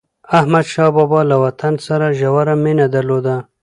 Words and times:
احمدشاه 0.39 0.89
بابا 0.95 1.21
له 1.29 1.35
وطن 1.43 1.73
سره 1.87 2.05
ژوره 2.19 2.55
مینه 2.63 2.85
درلوده. 2.93 3.35